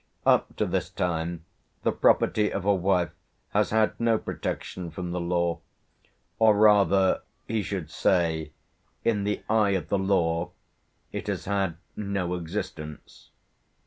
Up 0.25 0.55
to 0.55 0.65
this 0.65 0.89
time 0.89 1.45
the 1.83 1.91
property 1.91 2.51
of 2.51 2.65
a 2.65 2.73
wife 2.73 3.11
has 3.49 3.69
had 3.69 3.93
no 3.99 4.17
protection 4.17 4.89
from 4.89 5.11
the 5.11 5.19
law, 5.21 5.59
or 6.39 6.57
rather, 6.57 7.21
he 7.47 7.61
should 7.61 7.91
say, 7.91 8.51
in 9.05 9.25
the 9.25 9.43
eye 9.47 9.75
of 9.77 9.89
the 9.89 9.99
law 9.99 10.53
it 11.11 11.27
has 11.27 11.45
had 11.45 11.77
no 11.95 12.33
existence. 12.33 13.29